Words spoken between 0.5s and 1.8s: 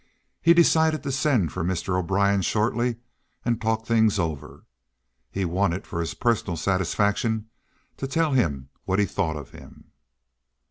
decided to send for